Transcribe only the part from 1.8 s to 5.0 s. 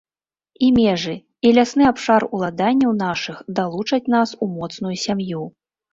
абшар уладанняў нашых далучаць нас у моцную